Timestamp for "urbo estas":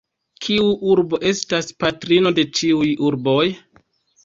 0.93-1.69